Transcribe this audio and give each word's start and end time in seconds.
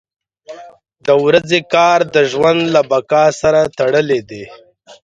•د 1.05 1.09
ورځې 1.23 1.59
کار 1.73 1.99
د 2.15 2.17
ژوند 2.31 2.61
له 2.75 2.81
بقا 2.91 3.25
سره 3.41 3.59
تړلی 3.77 4.21
دی. 4.29 4.43